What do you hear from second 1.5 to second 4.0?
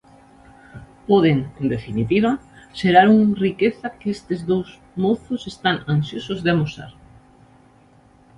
en definitiva, xerar un riqueza